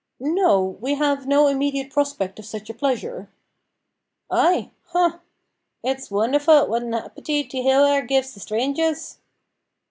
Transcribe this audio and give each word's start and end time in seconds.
"No; 0.19 0.63
we 0.81 0.95
have 0.95 1.27
no 1.27 1.45
immediate 1.47 1.91
prospect 1.91 2.39
of 2.39 2.45
such 2.45 2.71
a 2.71 2.73
pleasure." 2.73 3.29
"Ay? 4.31 4.71
Hum! 4.85 5.21
it's 5.83 6.09
wonderfu' 6.09 6.67
what 6.67 6.81
an 6.81 6.93
appeteet 6.93 7.51
the 7.51 7.61
hill 7.61 7.85
air 7.85 8.01
gives 8.03 8.33
to 8.33 8.39
strangers." 8.39 9.19